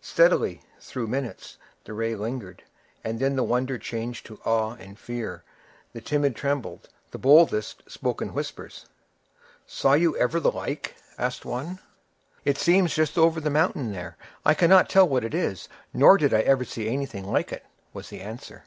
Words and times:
Steadily, 0.00 0.62
through 0.80 1.06
minutes, 1.08 1.58
the 1.84 1.92
ray 1.92 2.14
lingered, 2.14 2.62
and 3.04 3.20
then 3.20 3.36
the 3.36 3.44
wonder 3.44 3.76
changed 3.76 4.24
to 4.24 4.40
awe 4.42 4.72
and 4.76 4.98
fear; 4.98 5.44
the 5.92 6.00
timid 6.00 6.34
trembled; 6.34 6.88
the 7.10 7.18
boldest 7.18 7.82
spoke 7.86 8.22
in 8.22 8.32
whispers. 8.32 8.86
"Saw 9.66 9.92
you 9.92 10.16
ever 10.16 10.40
the 10.40 10.50
like?" 10.50 10.96
asked 11.18 11.44
one. 11.44 11.80
"It 12.46 12.56
seems 12.56 12.94
just 12.94 13.18
over 13.18 13.42
the 13.42 13.50
mountain 13.50 13.92
there. 13.92 14.16
I 14.42 14.54
cannot 14.54 14.88
tell 14.88 15.06
what 15.06 15.22
it 15.22 15.34
is, 15.34 15.68
nor 15.92 16.16
did 16.16 16.32
I 16.32 16.40
ever 16.40 16.64
see 16.64 16.88
anything 16.88 17.30
like 17.30 17.52
it," 17.52 17.66
was 17.92 18.08
the 18.08 18.22
answer. 18.22 18.64